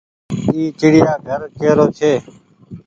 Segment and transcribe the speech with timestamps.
[0.51, 2.11] اي ڇڙيآ گهر ڪي رو ڇي۔